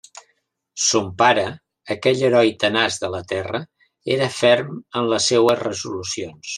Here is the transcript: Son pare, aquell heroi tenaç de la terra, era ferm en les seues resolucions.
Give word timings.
Son 0.85 1.11
pare, 1.19 1.43
aquell 1.97 2.25
heroi 2.31 2.53
tenaç 2.65 2.99
de 3.05 3.13
la 3.19 3.21
terra, 3.35 3.63
era 4.19 4.33
ferm 4.41 4.77
en 4.83 5.15
les 5.15 5.33
seues 5.35 5.67
resolucions. 5.67 6.47